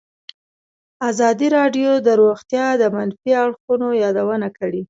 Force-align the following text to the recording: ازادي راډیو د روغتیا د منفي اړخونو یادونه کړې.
ازادي 1.09 1.47
راډیو 1.57 1.91
د 2.07 2.09
روغتیا 2.21 2.65
د 2.81 2.83
منفي 2.95 3.31
اړخونو 3.43 3.87
یادونه 4.03 4.47
کړې. 4.57 4.79